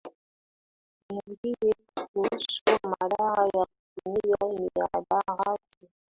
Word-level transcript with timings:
Niambie 1.09 1.73
kuhusu 1.99 2.63
madhara 2.89 3.43
ya 3.47 3.65
kutumia 3.65 4.35
mihadarati 4.57 5.89